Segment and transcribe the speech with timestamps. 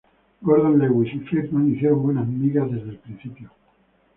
[0.41, 3.51] Gordon Lewis y Friedman hicieron buenas migas desde el principio.